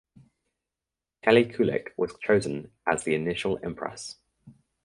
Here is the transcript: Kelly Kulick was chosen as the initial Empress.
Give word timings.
Kelly 1.23 1.45
Kulick 1.45 1.89
was 1.95 2.17
chosen 2.19 2.71
as 2.87 3.03
the 3.03 3.13
initial 3.13 3.59
Empress. 3.63 4.17